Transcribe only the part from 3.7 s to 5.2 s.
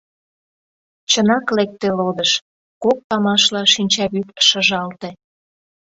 шинчавӱд шыжалте.